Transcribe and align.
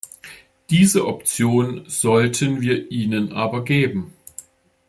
Diese 0.71 1.05
Option 1.05 1.83
sollten 1.87 2.59
wir 2.59 2.89
ihnen 2.89 3.33
aber 3.33 3.63
geben. 3.63 4.13